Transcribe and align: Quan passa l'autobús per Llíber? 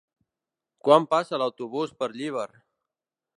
Quan 0.87 1.05
passa 1.11 1.39
l'autobús 1.41 1.93
per 2.01 2.09
Llíber? 2.15 2.47